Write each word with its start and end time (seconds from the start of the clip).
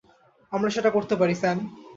আমরা 0.51 0.69
সেটা 0.75 0.89
করতে 0.95 1.15
পারি, 1.15 1.33
স্যাম। 1.41 1.57